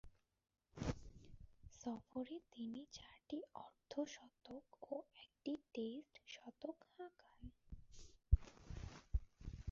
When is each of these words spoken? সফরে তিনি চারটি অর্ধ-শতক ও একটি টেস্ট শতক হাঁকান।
সফরে 1.73 2.37
তিনি 2.51 2.81
চারটি 2.91 3.37
অর্ধ-শতক 3.55 4.63
ও 4.91 4.95
একটি 5.15 5.51
টেস্ট 5.73 6.13
শতক 6.27 6.77
হাঁকান। 6.91 7.43